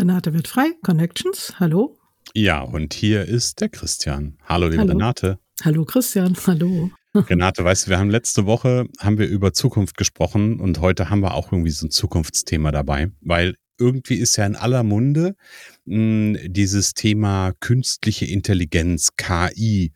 [0.00, 1.98] Renate wird frei, Connections, hallo.
[2.34, 4.38] Ja, und hier ist der Christian.
[4.46, 4.92] Hallo, liebe hallo.
[4.92, 5.38] Renate.
[5.62, 6.90] Hallo Christian, hallo.
[7.14, 11.20] Renate, weißt du, wir haben letzte Woche haben wir über Zukunft gesprochen und heute haben
[11.20, 15.34] wir auch irgendwie so ein Zukunftsthema dabei, weil irgendwie ist ja in aller Munde
[15.84, 19.92] mh, dieses Thema künstliche Intelligenz, KI.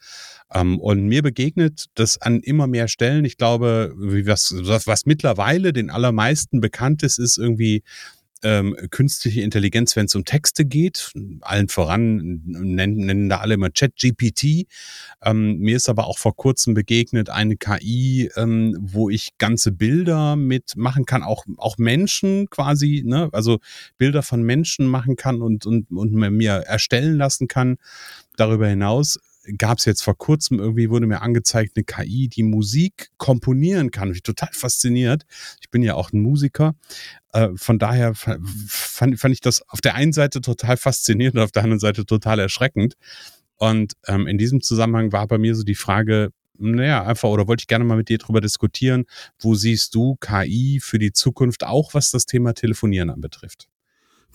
[0.53, 3.25] Ähm, und mir begegnet das an immer mehr Stellen.
[3.25, 7.83] Ich glaube, was, was mittlerweile den allermeisten bekannt ist, ist irgendwie
[8.45, 11.13] ähm, künstliche Intelligenz, wenn es um Texte geht.
[11.41, 14.67] Allen voran nennen, nennen da alle immer ChatGPT.
[15.23, 20.37] Ähm, mir ist aber auch vor kurzem begegnet eine KI, ähm, wo ich ganze Bilder
[20.37, 23.31] mitmachen kann, auch, auch Menschen quasi, ne?
[23.33, 23.59] also
[23.99, 27.79] Bilder von Menschen machen kann und, und, und mir erstellen lassen kann.
[28.37, 29.19] Darüber hinaus
[29.59, 34.13] gab es jetzt vor kurzem irgendwie, wurde mir angezeigt, eine KI, die Musik komponieren kann.
[34.13, 35.25] Ich total fasziniert.
[35.61, 36.75] Ich bin ja auch ein Musiker.
[37.33, 41.53] Äh, von daher fand, fand ich das auf der einen Seite total faszinierend und auf
[41.53, 42.95] der anderen Seite total erschreckend.
[43.57, 47.63] Und ähm, in diesem Zusammenhang war bei mir so die Frage, naja, einfach, oder wollte
[47.63, 49.05] ich gerne mal mit dir drüber diskutieren,
[49.41, 53.69] wo siehst du KI für die Zukunft auch, was das Thema Telefonieren anbetrifft?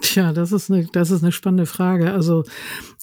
[0.01, 2.13] Tja, das ist eine, das ist eine spannende Frage.
[2.13, 2.43] Also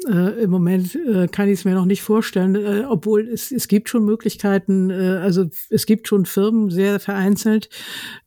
[0.09, 3.69] äh, im Moment äh, kann ich es mir noch nicht vorstellen, äh, obwohl es, es
[3.69, 7.69] gibt schon Möglichkeiten, äh, also es gibt schon Firmen, sehr vereinzelt,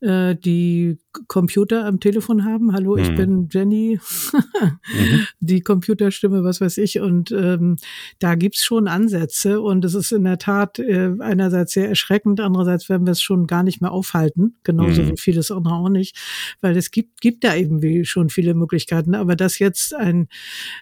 [0.02, 2.74] äh, die Computer am Telefon haben.
[2.74, 3.16] Hallo, ich mhm.
[3.16, 4.00] bin Jenny,
[4.32, 5.26] mhm.
[5.40, 7.00] die Computerstimme, was weiß ich.
[7.00, 7.78] Und ähm,
[8.20, 12.90] da gibt's schon Ansätze und es ist in der Tat äh, einerseits sehr erschreckend, andererseits
[12.90, 15.12] werden wir es schon gar nicht mehr aufhalten, genauso mhm.
[15.12, 16.18] wie vieles andere auch nicht,
[16.62, 19.16] weil es gibt, gibt da eben schon viele Möglichkeiten.
[19.16, 20.28] Aber das jetzt ein,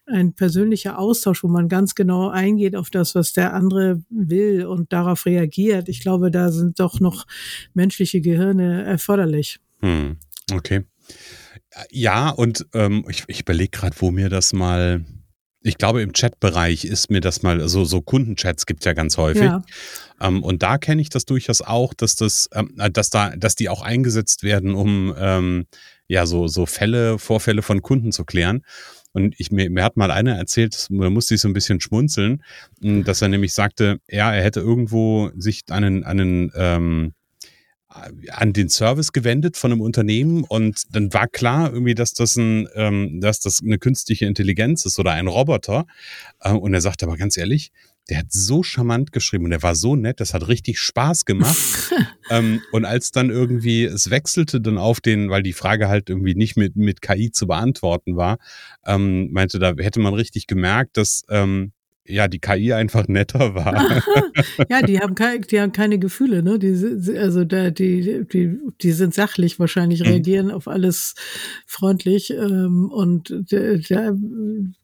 [0.05, 4.91] ein persönlicher Austausch, wo man ganz genau eingeht auf das, was der andere will und
[4.91, 7.25] darauf reagiert, ich glaube, da sind doch noch
[7.73, 9.59] menschliche Gehirne erforderlich.
[9.81, 10.17] Hm.
[10.51, 10.83] Okay.
[11.91, 15.05] Ja, und ähm, ich, ich überlege gerade, wo mir das mal.
[15.61, 19.17] Ich glaube, im Chatbereich ist mir das mal, so, so Kundenchats gibt es ja ganz
[19.17, 19.43] häufig.
[19.43, 19.63] Ja.
[20.21, 23.67] Ähm, und da kenne ich das durchaus auch, dass das, ähm, dass da, dass die
[23.67, 25.65] auch eingesetzt werden, um ähm,
[26.07, 28.61] ja so, so Fälle, Vorfälle von Kunden zu klären.
[29.11, 32.43] Und ich, mir, mir hat mal einer erzählt, da musste ich so ein bisschen schmunzeln,
[32.79, 37.13] dass er nämlich sagte, ja, er hätte irgendwo sich einen, einen ähm,
[37.89, 42.67] an den Service gewendet von einem Unternehmen und dann war klar irgendwie, dass das ein,
[42.75, 45.85] ähm, dass das eine künstliche Intelligenz ist oder ein Roboter.
[46.41, 47.71] Äh, und er sagte aber ganz ehrlich,
[48.09, 51.57] der hat so charmant geschrieben und der war so nett, das hat richtig Spaß gemacht.
[52.29, 56.35] ähm, und als dann irgendwie es wechselte dann auf den, weil die Frage halt irgendwie
[56.35, 58.37] nicht mit, mit KI zu beantworten war,
[58.85, 61.71] ähm, meinte, da hätte man richtig gemerkt, dass ähm,
[62.07, 64.01] ja, die KI einfach netter war.
[64.69, 66.59] ja, die haben, keine, die haben keine Gefühle, ne?
[66.59, 70.07] Die, also da, die, die, die sind sachlich wahrscheinlich, mhm.
[70.07, 70.53] reagieren mhm.
[70.53, 71.15] auf alles
[71.65, 74.15] freundlich ähm, und der, der,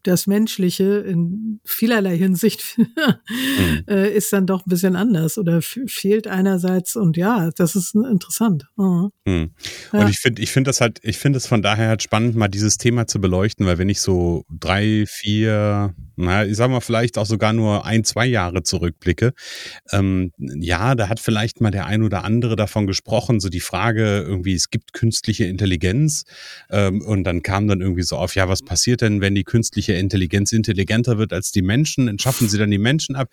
[0.02, 3.84] das Menschliche in vielerlei Hinsicht mhm.
[3.88, 8.66] Äh, ist dann doch ein bisschen anders oder fehlt einerseits und ja, das ist interessant.
[8.76, 9.10] Mhm.
[9.26, 9.52] Und
[9.92, 10.08] ja.
[10.08, 12.78] ich finde, ich finde das halt, ich finde es von daher halt spannend, mal dieses
[12.78, 17.26] Thema zu beleuchten, weil wenn ich so drei, vier, naja, ich sag mal vielleicht auch
[17.26, 19.32] sogar nur ein, zwei Jahre zurückblicke,
[19.92, 24.20] ähm, ja, da hat vielleicht mal der ein oder andere davon gesprochen, so die Frage
[24.20, 26.24] irgendwie, es gibt künstliche Intelligenz.
[26.70, 29.94] Ähm, und dann kam dann irgendwie so auf, ja, was passiert denn, wenn die künstliche
[29.94, 33.28] Intelligenz intelligenter wird als die Menschen, dann schaffen sie dann die Menschen ab.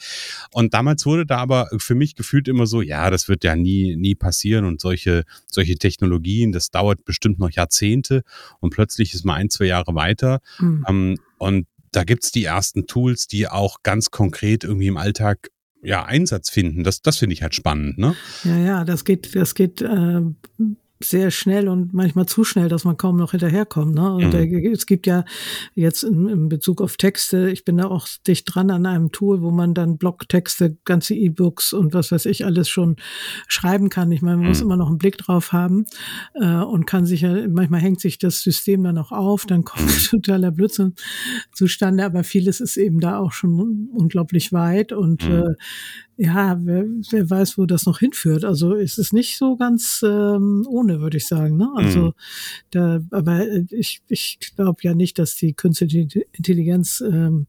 [0.52, 3.96] Und damals wurde da aber für mich gefühlt immer so, ja, das wird ja nie,
[3.96, 8.24] nie passieren und solche, solche Technologien, das dauert bestimmt noch Jahrzehnte.
[8.60, 10.40] Und plötzlich ist mal ein, zwei Jahre weiter.
[10.60, 10.86] Mhm.
[10.88, 15.50] ähm, und da gibt's die ersten Tools, die auch ganz konkret irgendwie im Alltag
[15.84, 16.84] ja, Einsatz finden.
[16.84, 18.16] Das, das finde ich halt spannend, ne?
[18.44, 20.22] Ja, ja, das geht, das geht äh,
[21.04, 23.96] sehr schnell und manchmal zu schnell, dass man kaum noch hinterherkommt.
[23.96, 24.14] Ne?
[24.14, 24.72] Und mhm.
[24.74, 25.26] es gibt ja
[25.76, 29.42] jetzt in, in, Bezug auf Texte, ich bin da auch dicht dran an einem Tool,
[29.42, 32.96] wo man dann Blogtexte, ganze E-Books und was weiß ich alles schon
[33.48, 34.12] schreiben kann.
[34.12, 34.50] Ich meine, man mhm.
[34.50, 35.86] muss immer noch einen Blick drauf haben
[36.34, 39.88] äh, und kann sich ja, manchmal hängt sich das System dann auch auf, dann kommt
[39.88, 40.10] mhm.
[40.22, 40.94] totaler Blödsinn
[41.54, 45.36] zustande, aber vieles ist eben da auch schon unglaublich weit und mhm.
[45.36, 45.56] äh,
[46.24, 48.46] ja, wer, wer weiß, wo das noch hinführt.
[48.46, 51.58] Also ist es nicht so ganz ähm, ohne, würde ich sagen.
[51.58, 51.68] Ne?
[51.76, 52.14] Also mhm.
[52.70, 57.48] da, aber ich, ich glaube ja nicht, dass die künstliche Intelligenz ähm,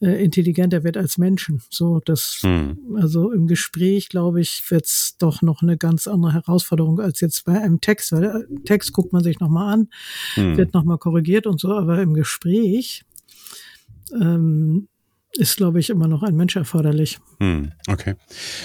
[0.00, 1.62] äh, intelligenter wird als Menschen.
[1.70, 2.96] So, das, mhm.
[2.96, 7.60] also im Gespräch, glaube ich, wird's doch noch eine ganz andere Herausforderung als jetzt bei
[7.60, 9.88] einem Text, weil äh, Text guckt man sich nochmal an,
[10.34, 10.56] mhm.
[10.56, 13.04] wird nochmal korrigiert und so, aber im Gespräch
[14.12, 14.88] ähm,
[15.36, 17.18] ist, glaube ich, immer noch ein Mensch erforderlich.
[17.40, 18.14] Hm, okay.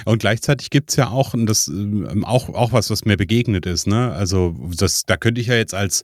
[0.05, 3.65] Und gleichzeitig gibt es ja auch, und das ähm, auch, auch was, was mir begegnet
[3.65, 4.11] ist, ne?
[4.11, 6.03] Also, das, da könnte ich ja jetzt als,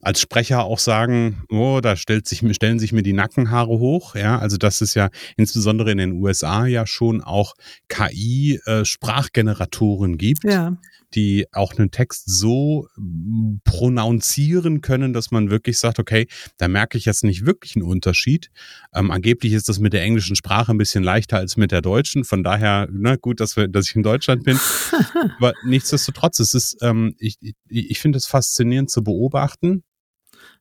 [0.00, 4.14] als Sprecher auch sagen, oh, da stellt sich, stellen sich mir die Nackenhaare hoch.
[4.16, 7.54] Ja, also das ist ja insbesondere in den USA ja schon auch
[7.88, 10.44] KI-Sprachgeneratoren äh, gibt.
[10.44, 10.76] Ja
[11.14, 16.26] die auch einen Text so hm, pronounzieren können, dass man wirklich sagt, okay,
[16.58, 18.50] da merke ich jetzt nicht wirklich einen Unterschied.
[18.94, 22.24] Ähm, angeblich ist das mit der englischen Sprache ein bisschen leichter als mit der deutschen.
[22.24, 24.58] Von daher, na gut, dass, wir, dass ich in Deutschland bin.
[25.38, 29.82] Aber nichtsdestotrotz, es ist, ähm, ich, ich, ich finde es faszinierend zu beobachten,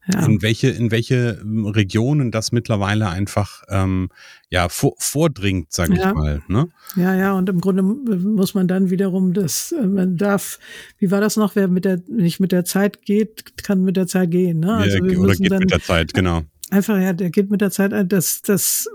[0.07, 0.25] ja.
[0.25, 4.09] in welche in welche ähm, Regionen das mittlerweile einfach ähm,
[4.49, 6.09] ja vor, vordringt, sage ja.
[6.09, 6.41] ich mal.
[6.47, 6.69] Ne?
[6.95, 10.59] Ja, ja, und im Grunde muss man dann wiederum das, äh, man darf,
[10.97, 14.07] wie war das noch, wer mit der nicht mit der Zeit geht, kann mit der
[14.07, 14.59] Zeit gehen.
[14.59, 14.73] Ne?
[14.73, 16.41] Also ja, oder geht mit der Zeit, genau.
[16.69, 18.87] Einfach, ja, der geht mit der Zeit, das, das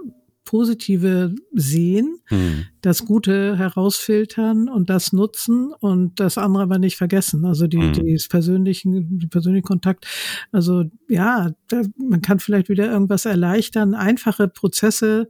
[0.47, 2.65] Positive sehen, hm.
[2.81, 7.45] das Gute herausfiltern und das nutzen und das andere aber nicht vergessen.
[7.45, 7.93] Also die, hm.
[7.93, 10.07] die persönlichen, den persönlichen Kontakt.
[10.53, 15.29] Also ja, da, man kann vielleicht wieder irgendwas erleichtern, einfache Prozesse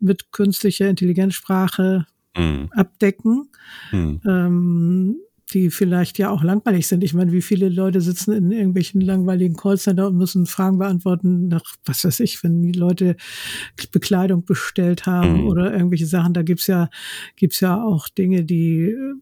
[0.00, 2.06] mit künstlicher Intelligenzsprache
[2.36, 2.68] hm.
[2.72, 3.48] abdecken.
[3.90, 4.20] Hm.
[4.26, 5.16] Ähm,
[5.52, 7.02] die vielleicht ja auch langweilig sind.
[7.02, 11.64] Ich meine, wie viele Leute sitzen in irgendwelchen langweiligen Callcenter und müssen Fragen beantworten nach,
[11.84, 13.16] was weiß ich, wenn die Leute
[13.92, 15.46] Bekleidung bestellt haben mhm.
[15.48, 16.34] oder irgendwelche Sachen.
[16.34, 16.88] Da gibt's ja,
[17.36, 19.14] gibt's ja auch Dinge, die äh,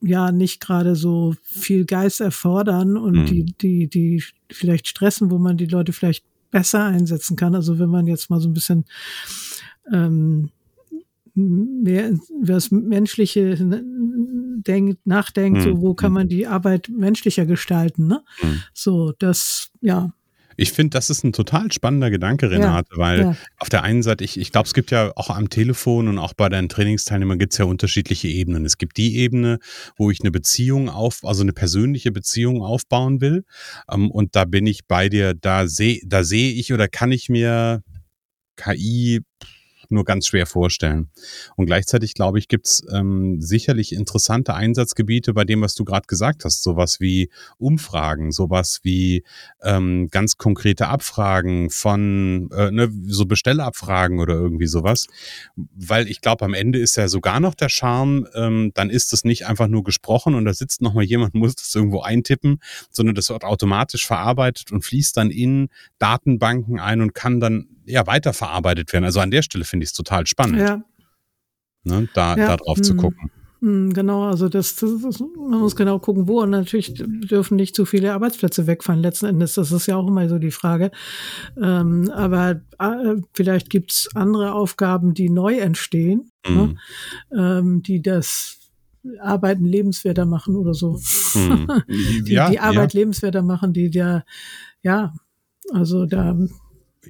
[0.00, 3.26] ja nicht gerade so viel Geist erfordern und mhm.
[3.26, 7.54] die, die, die vielleicht stressen, wo man die Leute vielleicht besser einsetzen kann.
[7.54, 8.84] Also wenn man jetzt mal so ein bisschen
[9.92, 10.50] ähm,
[11.34, 12.12] mehr
[12.42, 13.56] das Menschliche
[14.54, 15.62] denkt, nachdenkt, mhm.
[15.62, 16.14] so wo kann hm.
[16.14, 18.22] man die Arbeit menschlicher gestalten, ne?
[18.42, 18.62] Mhm.
[18.72, 20.12] So, das, ja.
[20.56, 23.36] Ich finde, das ist ein total spannender Gedanke, Renate, ja, weil ja.
[23.58, 26.32] auf der einen Seite, ich, ich glaube, es gibt ja auch am Telefon und auch
[26.32, 28.64] bei deinen Trainingsteilnehmern gibt es ja unterschiedliche Ebenen.
[28.64, 29.58] Es gibt die Ebene,
[29.96, 33.44] wo ich eine Beziehung auf, also eine persönliche Beziehung aufbauen will.
[33.90, 37.28] Ähm, und da bin ich bei dir, da sehe da sehe ich oder kann ich
[37.28, 37.82] mir
[38.56, 39.22] KI
[39.90, 41.10] nur ganz schwer vorstellen.
[41.56, 46.06] Und gleichzeitig, glaube ich, gibt es ähm, sicherlich interessante Einsatzgebiete bei dem, was du gerade
[46.06, 46.62] gesagt hast.
[46.62, 49.24] Sowas wie Umfragen, sowas wie
[49.62, 55.06] ähm, ganz konkrete Abfragen von äh, ne, so Bestellabfragen oder irgendwie sowas.
[55.56, 59.24] Weil ich glaube, am Ende ist ja sogar noch der Charme, ähm, dann ist es
[59.24, 62.60] nicht einfach nur gesprochen und da sitzt nochmal jemand, muss das irgendwo eintippen,
[62.90, 68.06] sondern das wird automatisch verarbeitet und fließt dann in Datenbanken ein und kann dann ja,
[68.06, 69.04] weiterverarbeitet werden.
[69.04, 70.82] Also an der Stelle finde ich es total spannend, ja.
[71.84, 72.48] ne, da, ja.
[72.48, 72.84] da drauf hm.
[72.84, 73.30] zu gucken.
[73.64, 76.42] Hm, genau, also das, das, das, man muss genau gucken, wo.
[76.42, 79.54] Und natürlich dürfen nicht zu viele Arbeitsplätze wegfallen letzten Endes.
[79.54, 80.90] Das ist ja auch immer so die Frage.
[81.56, 86.54] Ähm, aber äh, vielleicht gibt's andere Aufgaben, die neu entstehen, mhm.
[86.54, 86.76] ne?
[87.34, 88.58] ähm, die das
[89.18, 91.00] Arbeiten lebenswerter machen oder so.
[91.34, 91.68] Mhm.
[92.26, 93.00] die, ja, die Arbeit ja.
[93.00, 94.26] lebenswerter machen, die der,
[94.82, 95.14] ja,
[95.72, 96.36] also da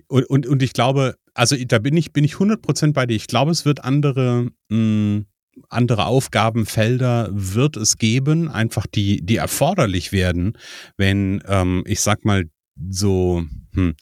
[0.09, 3.17] und, und, und ich glaube, also da bin ich, bin ich 100% bei dir.
[3.17, 5.27] Ich glaube, es wird andere, mh, hm,
[5.69, 10.59] andere Aufgabenfelder wird es geben, einfach die, die erforderlich werden,
[10.97, 12.45] wenn, ähm, ich sag mal,
[12.91, 13.95] so, hm,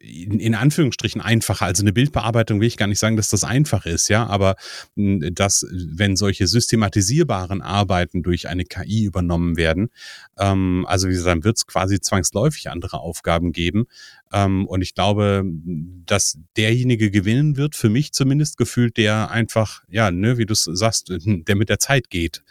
[0.00, 1.66] in, in Anführungsstrichen einfacher.
[1.66, 4.56] Also eine Bildbearbeitung will ich gar nicht sagen, dass das einfach ist, ja, aber
[4.96, 9.90] hm, dass, wenn solche systematisierbaren Arbeiten durch eine KI übernommen werden,
[10.38, 13.86] ähm, also wie gesagt, dann wird es quasi zwangsläufig andere Aufgaben geben.
[14.32, 15.44] Ähm, und ich glaube,
[16.06, 21.12] dass derjenige gewinnen wird, für mich zumindest gefühlt, der einfach, ja, ne, wie du sagst,
[21.12, 22.42] der mit der Zeit geht.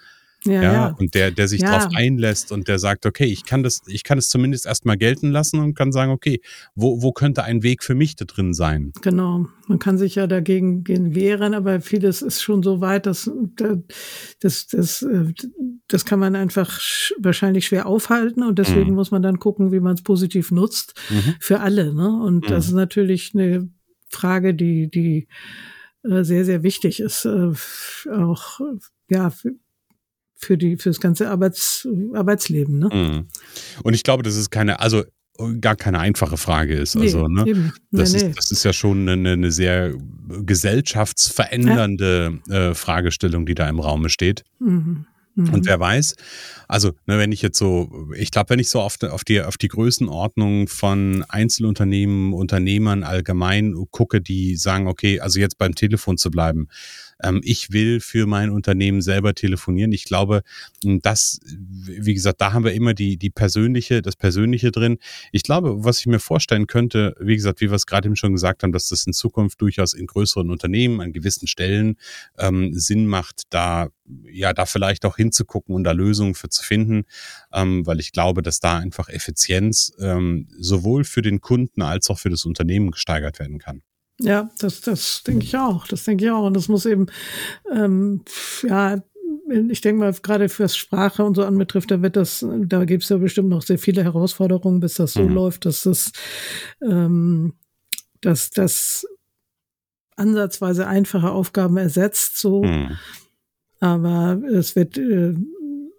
[0.46, 0.96] Ja, ja, ja.
[0.98, 1.72] Und der, der sich ja.
[1.72, 5.32] darauf einlässt und der sagt, okay, ich kann das, ich kann es zumindest erstmal gelten
[5.32, 6.42] lassen und kann sagen, okay,
[6.76, 8.94] wo, wo könnte ein Weg für mich da drin sein?
[9.02, 9.48] Genau.
[9.68, 13.30] Man kann sich ja dagegen gehen wehren, aber vieles ist schon so weit, dass
[14.40, 15.34] das, das, äh,
[15.88, 16.80] das kann man einfach
[17.20, 18.96] wahrscheinlich schwer aufhalten und deswegen mhm.
[18.96, 21.36] muss man dann gucken, wie man es positiv nutzt mhm.
[21.40, 21.94] für alle.
[21.94, 22.08] Ne?
[22.08, 22.50] Und mhm.
[22.50, 23.70] das ist natürlich eine
[24.08, 25.28] Frage, die, die
[26.04, 27.26] äh, sehr, sehr wichtig ist.
[27.26, 27.52] Äh,
[28.10, 28.62] auch
[29.10, 29.34] ja,
[30.40, 32.80] für die für das ganze Arbeits, Arbeitsleben.
[32.80, 32.90] Ne?
[32.92, 33.28] Mhm.
[33.84, 35.04] Und ich glaube, das ist keine, also
[35.62, 36.96] gar keine einfache Frage ist.
[36.96, 37.46] Nee, also, ne?
[37.46, 37.72] Eben.
[37.92, 39.94] Das, nee, ist, das ist ja schon eine, eine sehr
[40.28, 42.70] gesellschaftsverändernde ja.
[42.70, 44.44] äh, Fragestellung, die da im Raume steht.
[44.60, 45.06] Mhm.
[45.36, 45.54] Mhm.
[45.54, 46.16] Und wer weiß,
[46.68, 49.58] also ne, wenn ich jetzt so, ich glaube, wenn ich so auf auf, die, auf
[49.58, 56.32] die Größenordnung von Einzelunternehmen, Unternehmern allgemein gucke, die sagen, okay, also jetzt beim Telefon zu
[56.32, 56.68] bleiben,
[57.24, 59.92] ähm, ich will für mein Unternehmen selber telefonieren.
[59.92, 60.42] Ich glaube,
[60.84, 64.98] das, wie gesagt, da haben wir immer die, die persönliche, das Persönliche drin.
[65.32, 68.34] Ich glaube, was ich mir vorstellen könnte, wie gesagt, wie wir es gerade eben schon
[68.34, 71.98] gesagt haben, dass das in Zukunft durchaus in größeren Unternehmen an gewissen Stellen
[72.38, 73.90] ähm, Sinn macht, da
[74.32, 77.06] ja, da vielleicht auch hinzugucken und da Lösungen für zu finden,
[77.54, 82.20] ähm, weil ich glaube, dass da einfach Effizienz ähm, sowohl für den Kunden als auch
[82.20, 83.82] für das Unternehmen gesteigert werden kann.
[84.20, 85.88] Ja, das, das denke ich auch.
[85.88, 86.46] Das denke ich auch.
[86.46, 87.08] Und das muss eben,
[87.72, 88.22] ähm,
[88.64, 89.02] ja,
[89.70, 93.10] ich denke mal, gerade was Sprache und so anbetrifft, da wird das, da gibt es
[93.10, 95.34] ja bestimmt noch sehr viele Herausforderungen, bis das so mhm.
[95.34, 96.12] läuft, dass das,
[96.82, 97.54] ähm,
[98.22, 99.06] dass das
[100.16, 102.64] ansatzweise einfache Aufgaben ersetzt, so.
[102.64, 102.98] Mhm.
[103.80, 105.34] Aber es wird äh,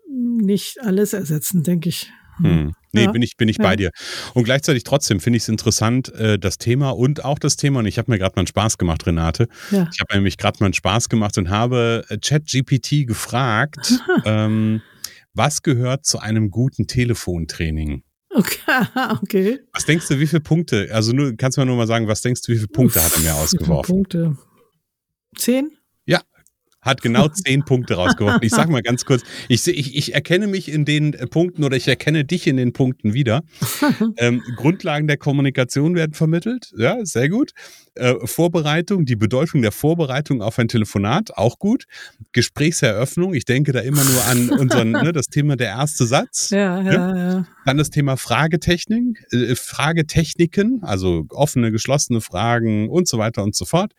[0.08, 2.12] nicht alles ersetzen, denke ich.
[2.42, 2.73] Hm.
[2.92, 3.12] Nee, ja.
[3.12, 3.64] bin ich, bin ich ja.
[3.64, 3.90] bei dir.
[4.35, 7.87] Und gleichzeitig trotzdem finde ich es interessant, äh, das Thema und auch das Thema, und
[7.87, 9.49] ich habe mir gerade mal einen Spaß gemacht, Renate.
[9.70, 9.88] Ja.
[9.92, 14.82] Ich habe nämlich gerade mal einen Spaß gemacht und habe äh, ChatGPT gefragt, ähm,
[15.35, 18.02] was gehört zu einem guten Telefontraining?
[18.30, 18.59] Okay,
[19.23, 19.61] okay.
[19.73, 20.88] Was denkst du, wie viele Punkte?
[20.92, 23.04] Also nur, kannst du mir nur mal sagen, was denkst du, wie viele Punkte Uff,
[23.04, 23.94] hat er mir ausgeworfen?
[23.94, 24.37] Punkte?
[25.37, 25.70] Zehn?
[26.82, 28.40] Hat genau zehn Punkte rausgeworfen.
[28.42, 31.76] Ich sage mal ganz kurz, ich, ich, ich erkenne mich in den äh, Punkten oder
[31.76, 33.42] ich erkenne dich in den Punkten wieder.
[34.16, 37.52] Ähm, Grundlagen der Kommunikation werden vermittelt, ja, sehr gut.
[37.94, 41.84] Äh, Vorbereitung, die Bedeutung der Vorbereitung auf ein Telefonat, auch gut.
[42.32, 46.50] Gesprächseröffnung, ich denke da immer nur an unseren, ne, das Thema der erste Satz.
[46.50, 47.16] Ja, ja, ja.
[47.16, 47.46] ja.
[47.64, 53.64] Dann das Thema Fragetechnik, äh, Fragetechniken, also offene, geschlossene Fragen und so weiter und so
[53.64, 53.92] fort.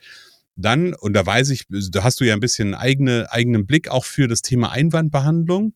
[0.55, 4.05] Dann, und da weiß ich, da hast du ja ein bisschen eigene, eigenen Blick auch
[4.05, 5.73] für das Thema Einwandbehandlung.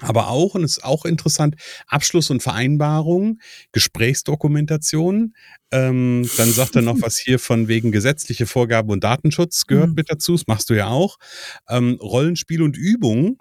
[0.00, 1.54] Aber auch, und es ist auch interessant,
[1.86, 3.38] Abschluss und Vereinbarung,
[3.70, 5.34] Gesprächsdokumentation.
[5.70, 9.94] Ähm, dann sagt er noch was hier von wegen gesetzliche Vorgaben und Datenschutz gehört mhm.
[9.94, 10.32] mit dazu.
[10.32, 11.16] Das machst du ja auch.
[11.68, 13.40] Ähm, Rollenspiel und Übung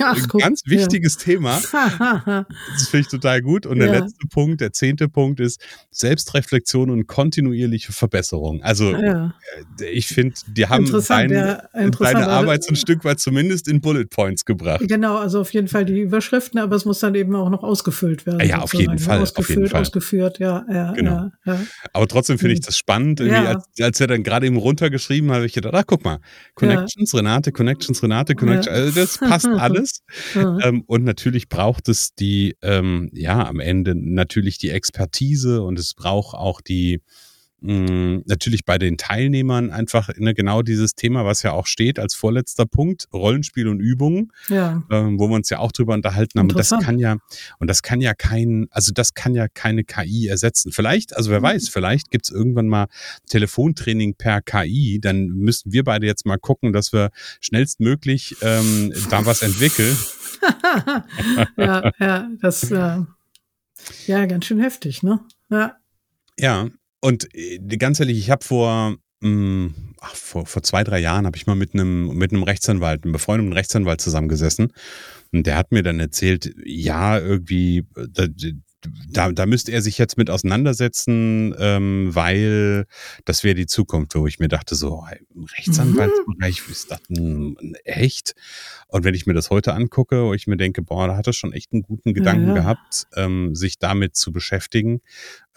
[0.00, 1.24] Ach, ein ganz wichtiges ja.
[1.24, 1.60] Thema.
[2.72, 3.66] das finde ich total gut.
[3.66, 3.98] Und der ja.
[4.00, 8.62] letzte Punkt, der zehnte Punkt ist Selbstreflexion und kontinuierliche Verbesserung.
[8.62, 9.34] Also ja.
[9.80, 14.06] Äh, ich finde, die haben deine, deine Arbeit so ein Stück weit zumindest in Bullet
[14.06, 14.82] Points gebracht.
[14.86, 18.26] Genau, also auf jeden Fall die Überschriften, aber es muss dann eben auch noch ausgefüllt
[18.26, 18.46] werden.
[18.48, 19.20] Ja, auf jeden Fall.
[19.20, 19.80] Ausgefüllt, auf jeden Fall.
[19.82, 20.92] ausgeführt, ja.
[20.94, 21.30] genau.
[21.92, 22.66] Aber trotzdem finde ich hm.
[22.66, 23.20] das spannend.
[23.20, 26.18] Als, als, er dann gerade eben runtergeschrieben hat, habe ich gedacht, ach guck mal,
[26.54, 29.60] Connections, Renate, Connections, Renate, Connections, also das passt alles.
[30.34, 30.60] Mhm.
[30.62, 35.94] Ähm, und natürlich braucht es die, ähm, ja, am Ende natürlich die Expertise und es
[35.94, 37.02] braucht auch die,
[37.60, 42.14] mh, natürlich bei den Teilnehmern einfach ne, genau dieses Thema, was ja auch steht als
[42.14, 44.82] vorletzter Punkt, Rollenspiel und Übungen, ja.
[44.90, 46.50] ähm, wo wir uns ja auch drüber unterhalten haben.
[46.50, 47.16] Und das kann ja,
[47.58, 50.72] und das kann ja kein, also das kann ja keine KI ersetzen.
[50.72, 51.44] Vielleicht, also wer mhm.
[51.44, 52.86] weiß, vielleicht gibt's irgendwann mal
[53.28, 57.10] Telefontraining per KI, dann müssen wir beide jetzt mal gucken, dass wir
[57.40, 59.96] schnellstmöglich ähm, da was entwickeln.
[61.56, 62.98] ja, ja, das äh,
[64.06, 65.20] ja ganz schön heftig, ne?
[65.50, 65.76] Ja.
[66.38, 66.68] Ja,
[67.06, 71.24] und äh, ganz ehrlich, ich habe vor, mh, hm, ach, vor, vor zwei, drei Jahren
[71.24, 74.72] habe ich mal mit einem, mit einem Rechtsanwalt, einem befreundeten Rechtsanwalt zusammengesessen.
[75.32, 78.26] Und der hat mir dann erzählt, ja, irgendwie, da,
[79.08, 82.86] da, da müsste er sich jetzt mit auseinandersetzen, ähm, weil
[83.24, 86.72] das wäre die Zukunft, wo ich mir dachte, so im Rechtsanwaltsbereich mhm.
[86.72, 88.34] ist das denn echt?
[88.88, 91.32] Und wenn ich mir das heute angucke, wo ich mir denke, boah, da hat er
[91.32, 92.54] schon echt einen guten Gedanken ja.
[92.54, 95.00] gehabt, ähm, sich damit zu beschäftigen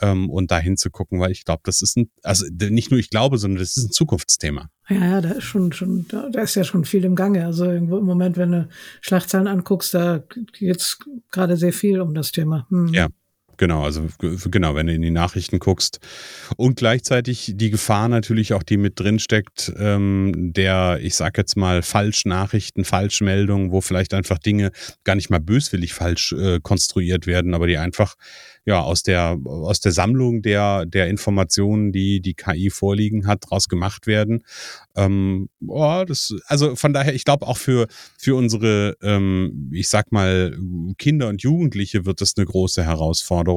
[0.01, 3.09] ähm, und dahin zu gucken, weil ich glaube, das ist ein, also nicht nur ich
[3.09, 4.69] glaube, sondern das ist ein Zukunftsthema.
[4.89, 7.45] Ja, ja, da ist schon, schon, da, ist ja schon viel im Gange.
[7.45, 8.69] Also irgendwo im Moment, wenn du
[9.01, 10.97] Schlagzeilen anguckst, da geht es
[11.31, 12.65] gerade sehr viel um das Thema.
[12.69, 12.87] Hm.
[12.87, 13.07] Ja,
[13.59, 13.83] genau.
[13.83, 15.99] Also genau, wenn du in die Nachrichten guckst.
[16.57, 21.55] Und gleichzeitig die Gefahr natürlich auch, die mit drin steckt, ähm, der, ich sag jetzt
[21.55, 24.71] mal, Falschnachrichten, Falschmeldungen, wo vielleicht einfach Dinge
[25.03, 28.15] gar nicht mal böswillig falsch äh, konstruiert werden, aber die einfach
[28.65, 33.67] ja aus der aus der Sammlung der der Informationen, die die KI vorliegen hat, daraus
[33.67, 34.43] gemacht werden.
[34.95, 37.87] Ähm, oh, das, also von daher, ich glaube auch für
[38.17, 40.57] für unsere, ähm, ich sag mal
[40.97, 43.48] Kinder und Jugendliche wird das eine große Herausforderung.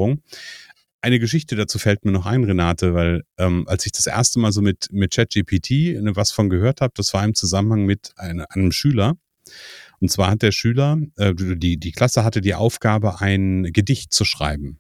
[1.00, 4.52] Eine Geschichte dazu fällt mir noch ein, Renate, weil ähm, als ich das erste Mal
[4.52, 8.70] so mit mit ChatGPT was von gehört habe, das war im Zusammenhang mit eine, einem
[8.70, 9.16] Schüler.
[10.00, 14.24] Und zwar hat der Schüler, äh, die, die Klasse hatte die Aufgabe, ein Gedicht zu
[14.24, 14.78] schreiben.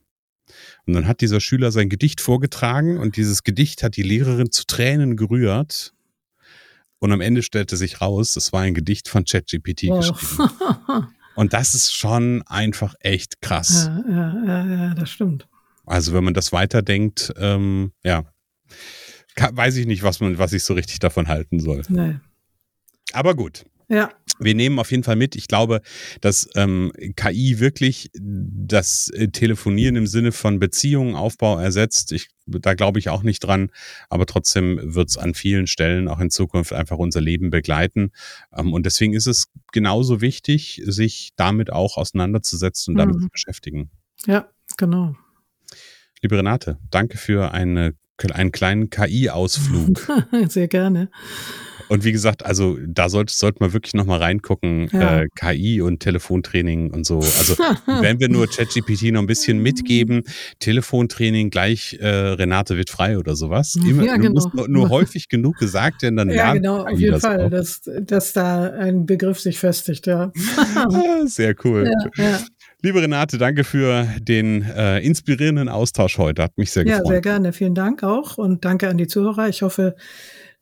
[0.86, 4.64] Und dann hat dieser Schüler sein Gedicht vorgetragen und dieses Gedicht hat die Lehrerin zu
[4.66, 5.92] Tränen gerührt.
[6.98, 9.98] Und am Ende stellte sich raus, das war ein Gedicht von ChatGPT wow.
[9.98, 11.08] geschrieben.
[11.34, 13.86] Und das ist schon einfach echt krass.
[13.86, 15.48] Ja, ja, ja, ja das stimmt.
[15.84, 18.24] Also wenn man das weiterdenkt, ähm, ja,
[19.36, 21.82] weiß ich nicht, was man, was ich so richtig davon halten soll.
[21.88, 22.16] Nee.
[23.12, 23.64] Aber gut.
[23.92, 24.10] Ja
[24.44, 25.36] wir nehmen auf jeden Fall mit.
[25.36, 25.80] Ich glaube,
[26.20, 32.12] dass ähm, KI wirklich das äh, Telefonieren im Sinne von Beziehungenaufbau ersetzt.
[32.12, 33.70] Ich, da glaube ich auch nicht dran,
[34.08, 38.12] aber trotzdem wird es an vielen Stellen auch in Zukunft einfach unser Leben begleiten.
[38.56, 43.22] Ähm, und deswegen ist es genauso wichtig, sich damit auch auseinanderzusetzen und damit mhm.
[43.22, 43.90] zu beschäftigen.
[44.26, 45.16] Ja, genau.
[46.20, 47.94] Liebe Renate, danke für eine,
[48.30, 50.06] einen kleinen KI-Ausflug.
[50.48, 51.08] Sehr gerne.
[51.92, 55.20] Und wie gesagt, also da sollte, sollte man wirklich nochmal reingucken, ja.
[55.20, 57.18] äh, KI und Telefontraining und so.
[57.18, 57.54] Also
[58.00, 60.22] wenn wir nur ChatGPT noch ein bisschen mitgeben,
[60.58, 63.76] Telefontraining gleich äh, Renate wird frei oder sowas.
[63.76, 64.32] Immer, ja, genau.
[64.32, 68.32] Muss nur, nur, häufig genug gesagt werden, dann Ja, genau, auf jeden Fall, dass, dass
[68.32, 70.32] da ein Begriff sich festigt, ja.
[71.26, 71.90] Sehr cool.
[72.16, 72.38] Ja, ja.
[72.84, 76.42] Liebe Renate, danke für den äh, inspirierenden Austausch heute.
[76.42, 77.04] Hat mich sehr gefreut.
[77.04, 77.52] Ja, sehr gerne.
[77.52, 79.48] Vielen Dank auch und danke an die Zuhörer.
[79.48, 79.94] Ich hoffe,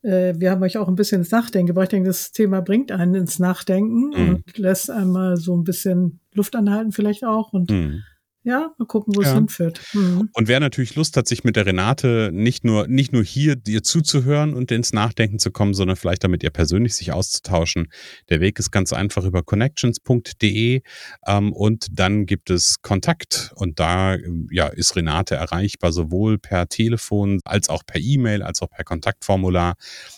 [0.03, 1.85] äh, wir haben euch auch ein bisschen ins Nachdenken gebracht.
[1.85, 4.29] Ich denke, das Thema bringt einen ins Nachdenken mhm.
[4.29, 8.03] und lässt einmal so ein bisschen Luft anhalten vielleicht auch und mhm
[8.43, 9.29] ja, mal gucken, wo ja.
[9.29, 9.81] es hinführt.
[9.93, 10.29] Mhm.
[10.33, 13.83] Und wer natürlich Lust hat, sich mit der Renate nicht nur, nicht nur hier dir
[13.83, 17.91] zuzuhören und ins Nachdenken zu kommen, sondern vielleicht damit ihr persönlich sich auszutauschen,
[18.29, 20.81] der Weg ist ganz einfach über connections.de
[21.27, 24.17] ähm, und dann gibt es Kontakt und da
[24.49, 29.75] ja, ist Renate erreichbar, sowohl per Telefon als auch per E-Mail, als auch per Kontaktformular.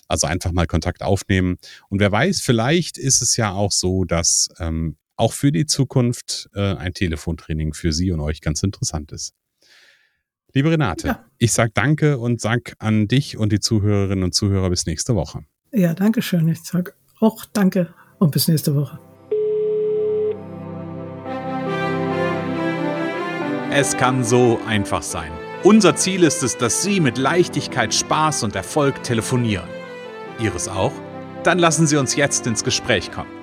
[0.07, 1.57] Also einfach mal Kontakt aufnehmen.
[1.89, 6.49] Und wer weiß, vielleicht ist es ja auch so, dass ähm, auch für die Zukunft
[6.53, 9.33] äh, ein Telefontraining für Sie und euch ganz interessant ist.
[10.53, 11.25] Liebe Renate, ja.
[11.39, 15.45] ich sage danke und sage an dich und die Zuhörerinnen und Zuhörer bis nächste Woche.
[15.71, 16.47] Ja, danke schön.
[16.47, 18.99] Ich sage auch danke und bis nächste Woche.
[23.71, 25.31] Es kann so einfach sein.
[25.63, 29.67] Unser Ziel ist es, dass Sie mit Leichtigkeit, Spaß und Erfolg telefonieren.
[30.39, 30.93] Ihres auch?
[31.43, 33.42] Dann lassen Sie uns jetzt ins Gespräch kommen.